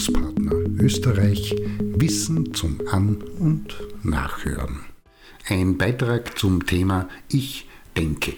[0.00, 4.80] Bildungspartner Österreich Wissen zum An- und Nachhören.
[5.46, 8.32] Ein Beitrag zum Thema Ich denke.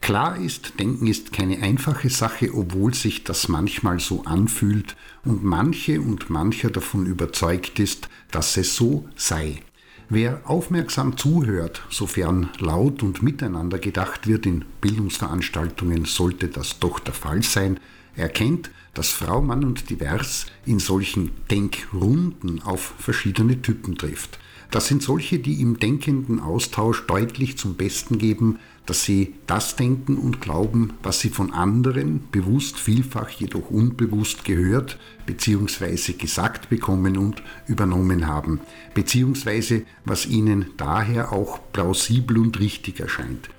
[0.00, 6.00] Klar ist, Denken ist keine einfache Sache, obwohl sich das manchmal so anfühlt und manche
[6.00, 9.62] und mancher davon überzeugt ist, dass es so sei.
[10.08, 17.14] Wer aufmerksam zuhört, sofern laut und miteinander gedacht wird in Bildungsveranstaltungen, sollte das doch der
[17.14, 17.78] Fall sein,
[18.20, 24.38] erkennt, dass Frau, Mann und Divers in solchen Denkrunden auf verschiedene Typen trifft.
[24.70, 30.16] Das sind solche, die im denkenden Austausch deutlich zum Besten geben, dass sie das denken
[30.16, 36.12] und glauben, was sie von anderen bewusst, vielfach jedoch unbewusst gehört bzw.
[36.12, 38.60] gesagt bekommen und übernommen haben,
[38.94, 43.50] beziehungsweise was ihnen daher auch plausibel und richtig erscheint.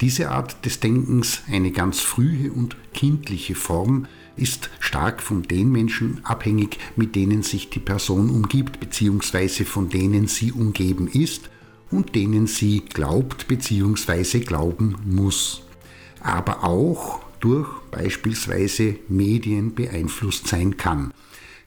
[0.00, 6.20] Diese Art des Denkens, eine ganz frühe und kindliche Form, ist stark von den Menschen
[6.24, 11.50] abhängig, mit denen sich die Person umgibt, beziehungsweise von denen sie umgeben ist
[11.90, 14.40] und denen sie glaubt bzw.
[14.40, 15.62] glauben muss.
[16.20, 21.12] Aber auch durch beispielsweise Medien beeinflusst sein kann.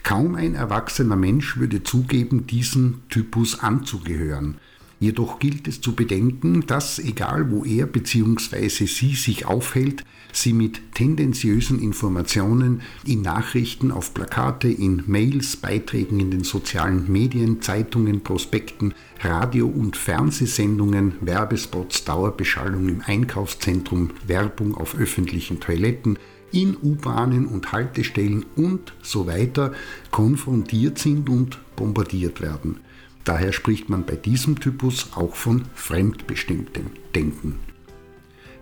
[0.03, 4.57] Kaum ein erwachsener Mensch würde zugeben, diesen Typus anzugehören.
[4.99, 8.67] Jedoch gilt es zu bedenken, dass egal wo er bzw.
[8.67, 10.03] sie sich aufhält,
[10.33, 17.61] sie mit tendenziösen Informationen in Nachrichten, auf Plakate, in Mails, Beiträgen in den sozialen Medien,
[17.61, 26.17] Zeitungen, Prospekten, Radio- und Fernsehsendungen, Werbespots, Dauerbeschallung im Einkaufszentrum, Werbung auf öffentlichen Toiletten,
[26.51, 29.73] in U-Bahnen und Haltestellen und so weiter
[30.11, 32.79] konfrontiert sind und bombardiert werden.
[33.27, 37.59] Daher spricht man bei diesem Typus auch von fremdbestimmtem Denken.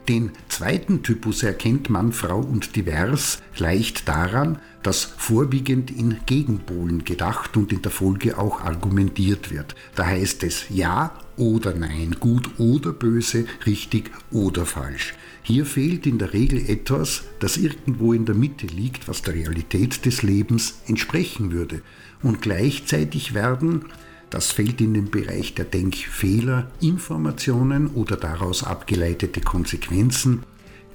[0.07, 7.55] Den zweiten Typus erkennt Mann, Frau und Divers leicht daran, dass vorwiegend in Gegenpolen gedacht
[7.57, 9.75] und in der Folge auch argumentiert wird.
[9.93, 15.13] Da heißt es Ja oder Nein, gut oder böse, richtig oder falsch.
[15.43, 20.07] Hier fehlt in der Regel etwas, das irgendwo in der Mitte liegt, was der Realität
[20.07, 21.83] des Lebens entsprechen würde.
[22.23, 23.85] Und gleichzeitig werden
[24.35, 30.43] das fällt in den Bereich der Denkfehler, Informationen oder daraus abgeleitete Konsequenzen,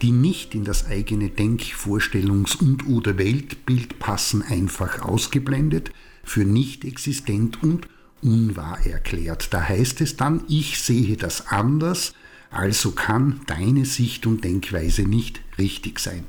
[0.02, 5.90] die nicht in das eigene Denkvorstellungs- und oder Weltbild passen, einfach ausgeblendet,
[6.22, 7.88] für nicht existent und
[8.20, 9.54] unwahr erklärt.
[9.54, 12.12] Da heißt es dann, ich sehe das anders,
[12.50, 16.26] also kann deine Sicht und Denkweise nicht richtig sein.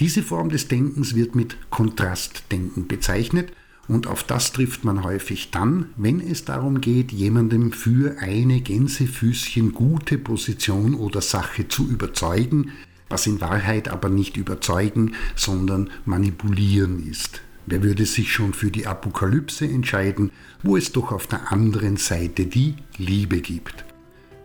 [0.00, 3.52] Diese Form des Denkens wird mit Kontrastdenken bezeichnet
[3.88, 9.72] und auf das trifft man häufig dann, wenn es darum geht, jemandem für eine Gänsefüßchen
[9.72, 12.72] gute Position oder Sache zu überzeugen,
[13.08, 17.42] was in Wahrheit aber nicht überzeugen, sondern manipulieren ist.
[17.66, 20.30] Wer würde sich schon für die Apokalypse entscheiden,
[20.62, 23.84] wo es doch auf der anderen Seite die Liebe gibt?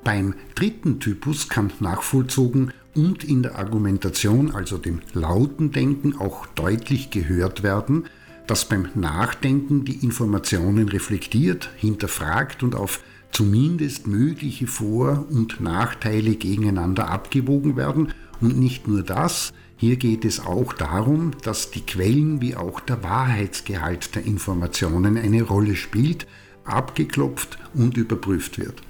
[0.03, 7.09] Beim dritten Typus kann nachvollzogen und in der Argumentation, also dem lauten Denken, auch deutlich
[7.09, 8.05] gehört werden,
[8.47, 17.09] dass beim Nachdenken die Informationen reflektiert, hinterfragt und auf zumindest mögliche Vor- und Nachteile gegeneinander
[17.09, 18.13] abgewogen werden.
[18.39, 23.03] Und nicht nur das, hier geht es auch darum, dass die Quellen wie auch der
[23.03, 26.25] Wahrheitsgehalt der Informationen eine Rolle spielt,
[26.63, 28.81] abgeklopft und überprüft wird.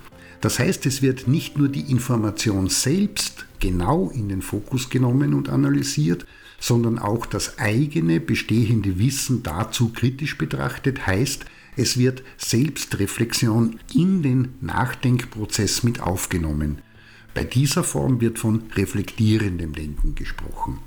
[0.41, 5.49] Das heißt, es wird nicht nur die Information selbst genau in den Fokus genommen und
[5.49, 6.25] analysiert,
[6.59, 14.55] sondern auch das eigene bestehende Wissen dazu kritisch betrachtet, heißt, es wird Selbstreflexion in den
[14.61, 16.81] Nachdenkprozess mit aufgenommen.
[17.35, 20.79] Bei dieser Form wird von reflektierendem Denken gesprochen.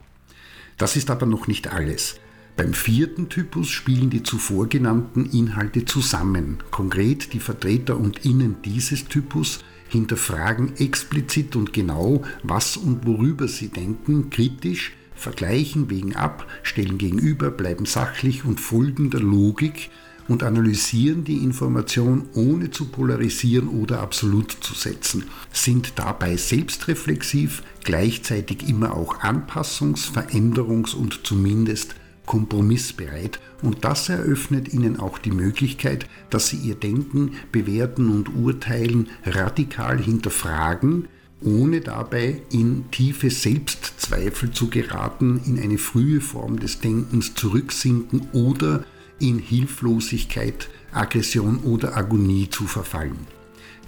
[0.78, 2.17] Das ist aber noch nicht alles.
[2.60, 6.59] Beim vierten Typus spielen die zuvor genannten Inhalte zusammen.
[6.71, 13.69] Konkret die Vertreter und Innen dieses Typus hinterfragen explizit und genau, was und worüber sie
[13.69, 19.88] denken, kritisch, vergleichen, wägen ab, stellen gegenüber, bleiben sachlich und folgen der Logik
[20.29, 28.69] und analysieren die Information ohne zu polarisieren oder absolut zu setzen, sind dabei selbstreflexiv, gleichzeitig
[28.69, 31.94] immer auch anpassungs-, veränderungs- und zumindest
[32.31, 39.09] kompromissbereit und das eröffnet ihnen auch die Möglichkeit, dass sie ihr Denken, Bewerten und Urteilen
[39.27, 41.09] radikal hinterfragen,
[41.43, 48.85] ohne dabei in tiefe Selbstzweifel zu geraten, in eine frühe Form des Denkens zurücksinken oder
[49.19, 53.39] in Hilflosigkeit, Aggression oder Agonie zu verfallen.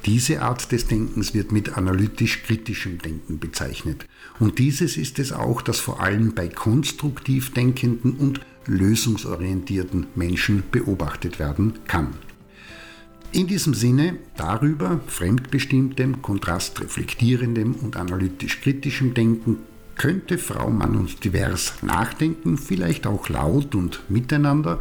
[0.05, 4.05] Diese Art des Denkens wird mit analytisch-kritischem Denken bezeichnet.
[4.41, 11.39] Und dieses ist es auch, das vor allem bei konstruktiv denkenden und lösungsorientierten Menschen beobachtet
[11.39, 12.09] werden kann.
[13.31, 19.59] In diesem Sinne darüber fremdbestimmtem, kontrastreflektierendem und analytisch kritischem Denken
[19.95, 24.81] könnte Frau Mann und Divers nachdenken, vielleicht auch laut und miteinander,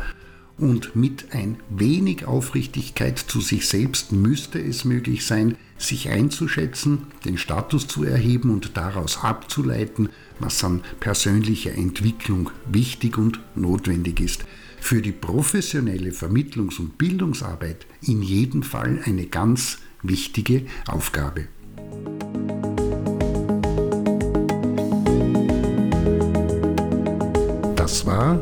[0.61, 7.39] und mit ein wenig Aufrichtigkeit zu sich selbst müsste es möglich sein, sich einzuschätzen, den
[7.39, 10.09] Status zu erheben und daraus abzuleiten,
[10.39, 14.45] was an persönlicher Entwicklung wichtig und notwendig ist.
[14.79, 21.47] Für die professionelle Vermittlungs- und Bildungsarbeit in jedem Fall eine ganz wichtige Aufgabe.
[27.75, 28.41] Das war